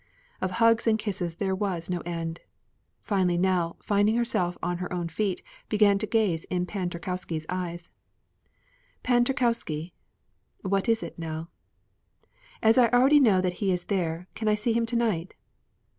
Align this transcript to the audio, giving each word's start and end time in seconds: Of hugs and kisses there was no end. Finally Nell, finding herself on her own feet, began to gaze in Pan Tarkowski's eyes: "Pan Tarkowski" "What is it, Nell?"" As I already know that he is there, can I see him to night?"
Of 0.41 0.49
hugs 0.57 0.87
and 0.87 0.97
kisses 0.97 1.35
there 1.35 1.53
was 1.53 1.87
no 1.87 1.99
end. 2.07 2.39
Finally 3.01 3.37
Nell, 3.37 3.77
finding 3.83 4.15
herself 4.15 4.57
on 4.63 4.79
her 4.79 4.91
own 4.91 5.09
feet, 5.09 5.43
began 5.69 5.99
to 5.99 6.07
gaze 6.07 6.43
in 6.45 6.65
Pan 6.65 6.89
Tarkowski's 6.89 7.45
eyes: 7.49 7.87
"Pan 9.03 9.25
Tarkowski" 9.25 9.93
"What 10.71 10.89
is 10.89 11.03
it, 11.03 11.19
Nell?"" 11.19 11.51
As 12.63 12.79
I 12.79 12.87
already 12.89 13.19
know 13.19 13.41
that 13.41 13.53
he 13.61 13.71
is 13.71 13.83
there, 13.83 14.25
can 14.33 14.47
I 14.47 14.55
see 14.55 14.73
him 14.73 14.87
to 14.87 14.95
night?" 14.95 15.35